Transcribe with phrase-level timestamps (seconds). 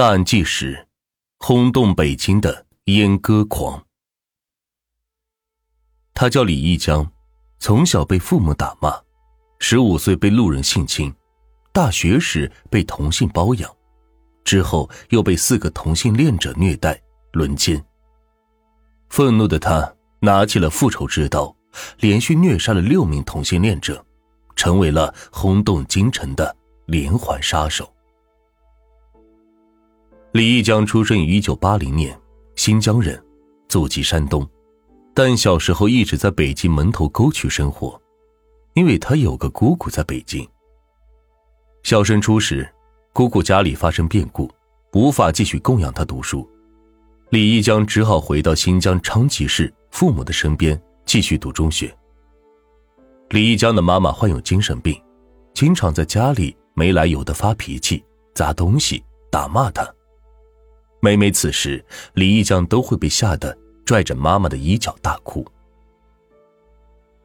[0.00, 0.88] 大案纪实，
[1.40, 3.84] 轰动北京的阉割狂。
[6.14, 7.12] 他叫李一江，
[7.58, 8.98] 从小被父母打骂，
[9.58, 11.14] 十五岁被路人性侵，
[11.70, 13.70] 大学时被同性包养，
[14.42, 16.98] 之后又被四个同性恋者虐待
[17.32, 17.84] 轮奸。
[19.10, 21.54] 愤怒的他拿起了复仇之刀，
[21.98, 24.02] 连续虐杀了六名同性恋者，
[24.56, 26.56] 成为了轰动京城的
[26.86, 27.94] 连环杀手。
[30.32, 32.16] 李义江出生于一九八零年，
[32.54, 33.20] 新疆人，
[33.68, 34.48] 祖籍山东，
[35.12, 38.00] 但小时候一直在北京门头沟区生活，
[38.74, 40.48] 因为他有个姑姑在北京。
[41.82, 42.68] 小升初时，
[43.12, 44.48] 姑姑家里发生变故，
[44.92, 46.48] 无法继续供养他读书，
[47.30, 51.92] 李义江只好回到新疆昌吉市父母的身边继续读中学。
[53.30, 54.96] 李义江的妈妈患有精神病，
[55.54, 59.92] 经常在家里没来由的发脾气、砸东西、打骂他。
[61.02, 61.82] 每每此时，
[62.12, 63.56] 李一江都会被吓得
[63.86, 65.44] 拽着妈妈的衣角大哭。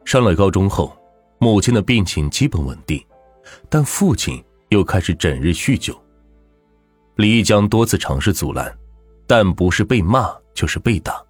[0.05, 0.97] 上了高中后，
[1.39, 3.05] 母亲的病情基本稳定，
[3.69, 5.99] 但父亲又开始整日酗酒。
[7.17, 8.73] 李一江多次尝试阻拦，
[9.27, 11.21] 但不是被骂就是被打。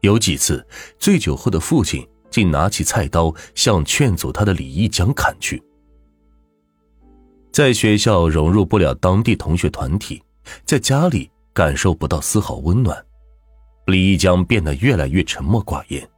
[0.00, 0.66] 有几次，
[0.98, 5.62] 醉酒后的父亲竟拿起菜刀向劝阻他的李一江砍去。
[7.52, 10.20] 在学校融入不了当地同学团体，
[10.64, 11.30] 在家里。
[11.60, 13.04] 感受不到丝毫温暖，
[13.84, 16.08] 李一江变得越来越沉默寡言，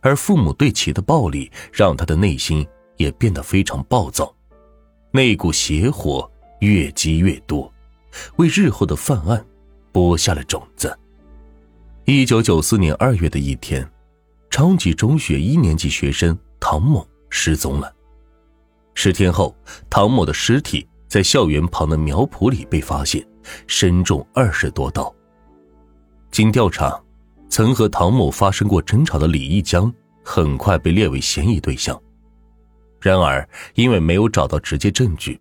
[0.00, 2.66] 而父母对其的暴力让他的内心
[2.96, 4.34] 也变得非常暴躁，
[5.12, 7.72] 那股邪火越积越多，
[8.38, 9.46] 为日后的犯案
[9.92, 10.98] 播下了种子。
[12.04, 13.88] 一九九四年二月的一天，
[14.50, 17.94] 昌吉中学一年级学生唐某失踪了。
[18.94, 19.54] 十天后，
[19.88, 23.24] 唐某的尸体在校园旁的苗圃里被发现。
[23.66, 25.14] 身中二十多刀。
[26.30, 26.98] 经调查，
[27.48, 29.92] 曾和唐某发生过争吵的李一江
[30.24, 32.00] 很快被列为嫌疑对象。
[33.00, 35.40] 然而，因为没有找到直接证据，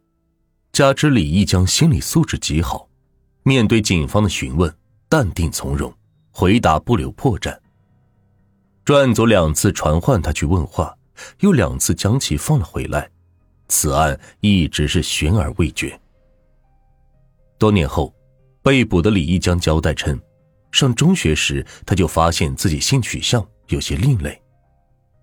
[0.73, 2.87] 加之李一江心理素质极好，
[3.43, 4.73] 面对警方的询问，
[5.07, 5.93] 淡定从容，
[6.31, 7.57] 回答不留破绽。
[8.83, 10.93] 专案组两次传唤他去问话，
[11.41, 13.07] 又两次将其放了回来，
[13.67, 15.97] 此案一直是悬而未决。
[17.61, 18.11] 多年后，
[18.63, 20.19] 被捕的李一江交代称，
[20.71, 24.41] 上中学时他就发现自己性取向有些另类，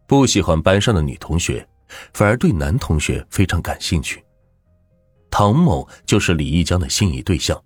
[0.06, 1.68] 不喜欢班上的女同学，
[2.14, 4.22] 反而对男同学非常感兴趣。
[5.28, 7.60] 唐某就是李一江的心仪对象，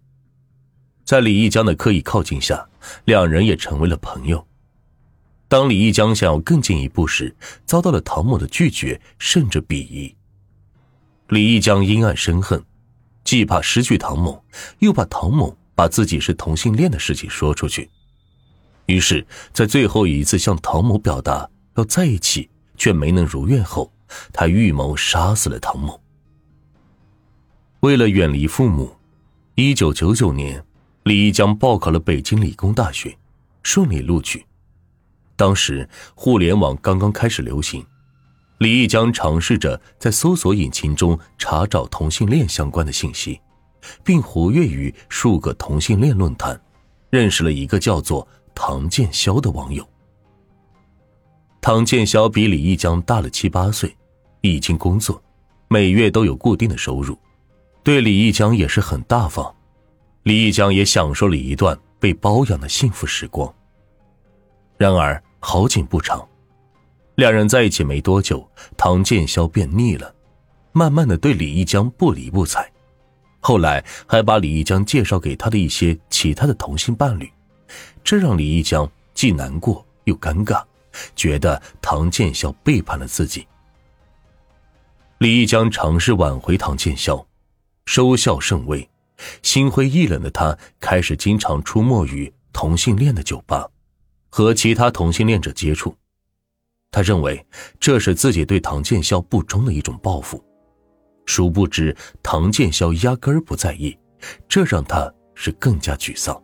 [1.05, 2.67] 在李一江的刻意靠近下，
[3.05, 4.43] 两人也成为了朋友。
[5.49, 10.17] 当李一江想要更进一步时，遭到了唐某的拒绝甚至鄙夷。
[11.29, 12.65] 李一江阴暗生恨。
[13.25, 14.45] 既怕失去唐某，
[14.81, 17.89] 又怕唐某把自己是同性恋的事情说出去，
[18.87, 23.91] 于是，在最后一次向唐某表达要在一起却没能如愿后，
[24.33, 26.01] 他预谋杀死了唐某。
[27.81, 28.95] 为了远离父母，
[29.55, 30.65] 一九九九年，
[31.05, 33.17] 李一江报考了北京理工大学，
[33.63, 34.45] 顺利录取。
[35.37, 37.85] 当时互联网刚刚开始流行。
[38.63, 43.41] 李义江尝试着在搜索引擎中查找同性恋相关的信息，
[44.05, 46.63] 并活跃于数个同性恋论坛，
[47.11, 48.25] 认识了一个叫做
[48.55, 49.85] 唐建霄的网友。
[51.61, 53.93] 唐建霄比李义江大了七八岁，
[54.43, 55.21] 已经工作，
[55.67, 57.19] 每月都有固定的收入，
[57.83, 59.53] 对李义江也是很大方。
[60.23, 63.53] 李义江也享受了一段被包养的幸福时光。
[64.79, 66.25] 然而好景不长。
[67.23, 70.13] 两人在一起没多久，唐建霄便腻了，
[70.73, 72.69] 慢慢的对李一江不理不睬，
[73.39, 77.33] 后来还把李一江介绍给他的一些其他的同性伴侣，
[78.03, 80.65] 这让李一江既难过又尴尬，
[81.15, 83.47] 觉得唐建霄背叛了自己。
[85.19, 87.25] 李一江尝试挽回唐建霄，
[87.87, 88.91] 收效甚微，
[89.45, 93.69] 心灰意冷的他开始经常出没于同性恋的酒吧，
[94.29, 95.95] 和其他同性恋者接触。
[96.93, 97.45] 他认为
[97.81, 100.45] 这是自己对唐建霄不忠的一种报复，
[101.25, 103.97] 殊不知唐建霄压根儿不在意，
[104.47, 106.39] 这让他是更加沮丧。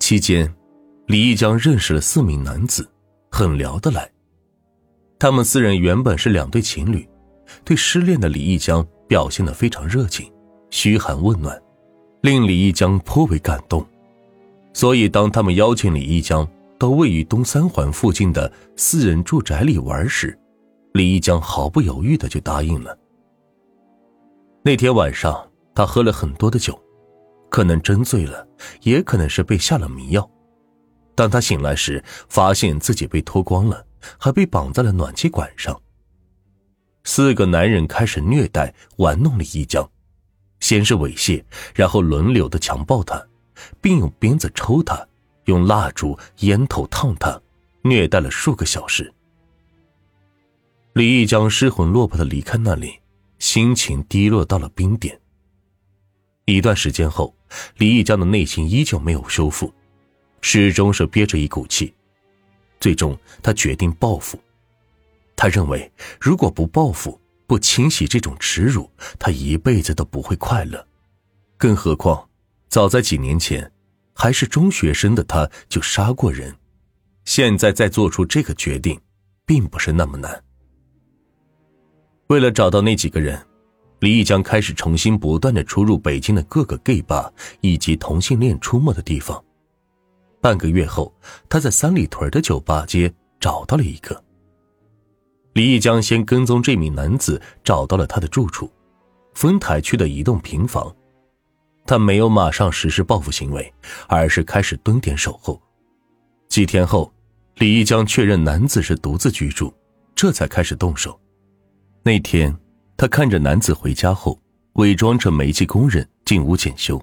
[0.00, 0.50] 期间，
[1.06, 2.90] 李一江认识了四名男子，
[3.30, 4.10] 很聊得来。
[5.18, 7.06] 他们四人原本是两对情侣，
[7.62, 10.32] 对失恋的李一江表现得非常热情，
[10.70, 11.60] 嘘寒问暖，
[12.22, 13.86] 令李一江颇为感动。
[14.72, 16.48] 所以，当他们邀请李一江。
[16.82, 20.36] 到位于东三环附近的私人住宅里玩时，
[20.94, 22.98] 李一江毫不犹豫的就答应了。
[24.64, 26.76] 那天晚上，他喝了很多的酒，
[27.48, 28.44] 可能真醉了，
[28.80, 30.28] 也可能是被下了迷药。
[31.14, 33.86] 当他醒来时，发现自己被脱光了，
[34.18, 35.80] 还被绑在了暖气管上。
[37.04, 39.88] 四个男人开始虐待、玩弄李一江，
[40.58, 41.44] 先是猥亵，
[41.76, 43.24] 然后轮流的强暴他，
[43.80, 45.06] 并用鞭子抽他，
[45.44, 47.40] 用蜡烛、烟头烫他，
[47.82, 49.12] 虐待了数个小时。
[50.94, 52.98] 李一江失魂落魄的离开那里，
[53.38, 55.18] 心情低落到了冰点。
[56.44, 57.34] 一段时间后，
[57.76, 59.72] 李一江的内心依旧没有修复。
[60.44, 61.94] 始终是憋着一股气，
[62.80, 64.36] 最终他决定报复。
[65.36, 65.90] 他认为，
[66.20, 68.90] 如果不报复、不清洗这种耻辱，
[69.20, 70.84] 他一辈子都不会快乐。
[71.56, 72.28] 更何况，
[72.68, 73.70] 早在几年前，
[74.14, 76.54] 还是中学生的他就杀过人，
[77.24, 79.00] 现在再做出这个决定，
[79.46, 80.42] 并不是那么难。
[82.28, 83.40] 为了找到那几个人，
[84.00, 89.42] 李毅将开始重新不断的出入北京的各个 gay 吧以及同性恋出没的地方。
[90.40, 91.14] 半个月后，
[91.48, 94.22] 他在三里屯的酒吧街找到了一个。
[95.52, 98.70] 李毅江先跟踪这名男子，找到了他的住处——
[99.34, 100.92] 丰台区的一栋平房。
[101.84, 103.72] 他没有马上实施报复行为，
[104.08, 105.60] 而是开始蹲点守候。
[106.48, 107.12] 几天后，
[107.56, 109.72] 李一江确认男子是独自居住，
[110.14, 111.18] 这才开始动手。
[112.02, 112.56] 那天，
[112.96, 114.38] 他看着男子回家后，
[114.74, 117.02] 伪装成煤气工人进屋检修，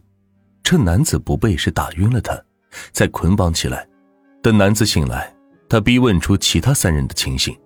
[0.63, 2.39] 趁男子不备时打晕了他。
[2.91, 3.87] 再捆绑起来，
[4.43, 5.33] 等男子醒来，
[5.67, 7.57] 他逼问出其他三人的情形，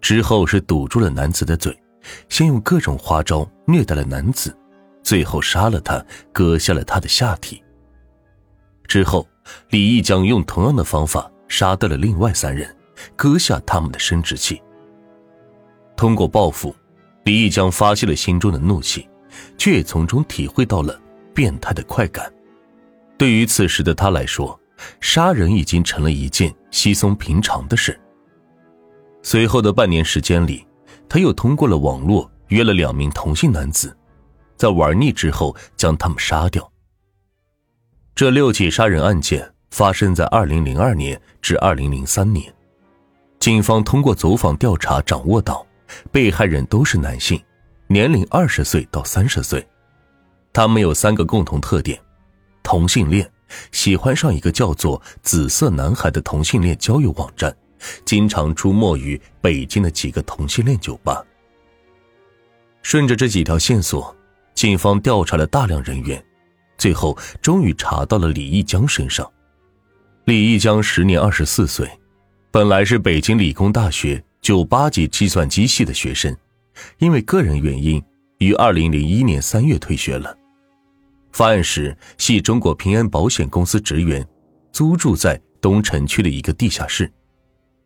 [0.00, 1.76] 之后是堵住了男子的嘴，
[2.28, 4.56] 先用各种花招虐待了男子，
[5.06, 7.62] 最后杀了他，割下了他的下体。
[8.88, 9.24] 之后，
[9.70, 12.76] 李毅将用同样的方法杀掉了另外三人，
[13.14, 14.60] 割下他们的生殖器。
[15.96, 16.74] 通过报复，
[17.22, 19.08] 李毅将发泄了心中的怒气，
[19.56, 21.00] 却也从中体会到了
[21.32, 22.28] 变态的快感。
[23.16, 24.58] 对于此时的他来说，
[25.00, 27.96] 杀人已经成了一件稀松平常的事。
[29.22, 30.66] 随后的半年时间里，
[31.08, 33.95] 他又通过了网络约了两名同性男子，
[34.56, 36.70] 在玩腻之后将他们杀掉。
[38.14, 42.52] 这六起杀人案件发生在二零零二年至二零零三年，
[43.38, 45.66] 警方通过走访调查掌握到，
[46.10, 47.38] 被害人都是男性，
[47.86, 49.66] 年龄二十岁到三十岁，
[50.52, 52.00] 他们有三个共同特点。
[52.62, 53.30] 同性恋，
[53.70, 57.54] 喜欢上一个叫做“紫色男孩”的同性恋交友网站，
[58.06, 61.22] 经常出没于北京的几个同性恋酒吧。
[62.82, 64.15] 顺着这几条线索，
[64.56, 66.20] 警方调查了大量人员，
[66.78, 69.30] 最后终于查到了李一江身上。
[70.24, 71.86] 李一江时年二十四岁，
[72.50, 76.34] 本来是北京理工大学九八级计算机系的学生，
[76.98, 78.02] 因为个人原因，
[78.38, 80.34] 于二零零一年三月退学了。
[81.32, 84.26] 发案时系中国平安保险公司职员，
[84.72, 87.12] 租住在东城区的一个地下室。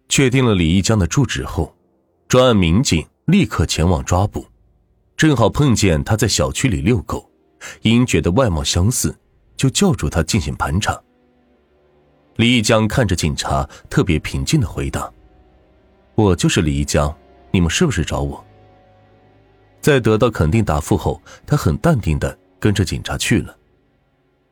[0.09, 1.77] 确定了李一江的住址后，
[2.29, 4.47] 专案民警立刻前往抓捕。
[5.21, 7.31] 正好碰见他在小区里遛狗，
[7.83, 9.15] 因觉得外貌相似，
[9.55, 10.99] 就叫住他进行盘查。
[12.37, 15.13] 李一江看着警察，特别平静的回答
[16.17, 17.15] ：“我就是李一江，
[17.51, 18.43] 你们是不是找我？”
[19.83, 22.35] 在得到肯定答复后，他很淡定的。
[22.59, 23.55] 跟着警察去了。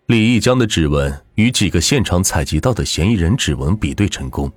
[0.04, 4.52] 李一江的指纹与几个现场采集到的嫌疑人指纹比对成功。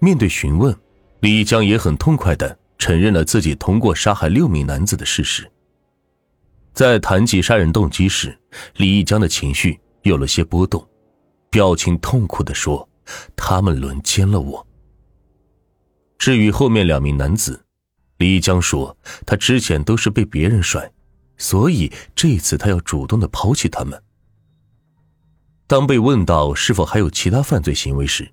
[0.00, 0.76] 面对询问，
[1.20, 5.48] 李一江也很痛快的承认了自己通过杀害六名男子的事实。
[6.72, 8.36] 在谈及杀人动机时，
[8.76, 10.84] 李义江的情绪有了些波动，
[11.50, 12.88] 表情痛苦的说
[13.36, 14.66] ：“他们轮奸了我。”
[16.18, 17.62] 至于后面两名男子，
[18.16, 18.96] 李义江说
[19.26, 20.90] ：“他之前都是被别人甩。”
[21.36, 24.02] 所以这一次他要主动的抛弃他们。
[25.66, 28.30] 当被问到是否还有其他犯罪行为时，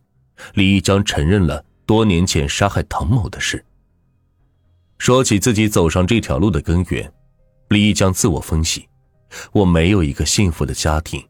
[0.54, 3.64] 李一江承认了多年前杀害唐某的事。
[4.98, 7.12] 说起自己走上这条路的根源，
[7.70, 8.88] 李一江自我分析：
[9.52, 11.24] 我没有一个幸福的家庭，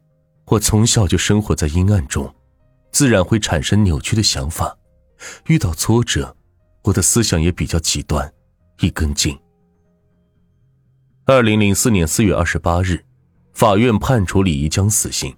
[0.46, 2.34] 我从小就生活在阴暗中，
[2.90, 4.76] 自然会产生扭曲的想法。
[5.48, 6.34] 遇到挫折，
[6.82, 8.32] 我的思想也比较极端，
[8.80, 9.36] 一根筋。
[11.26, 13.04] 二零零四年四月二十八日，
[13.52, 15.36] 法院判处李一江死刑。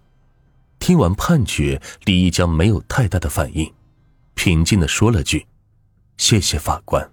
[0.78, 3.70] 听完判决，李一江没有太大的反应，
[4.34, 5.46] 平静的说了句
[6.16, 7.10] ：“谢谢法官。”